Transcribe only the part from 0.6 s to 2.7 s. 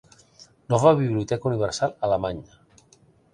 Nova Biblioteca Universal Alemanya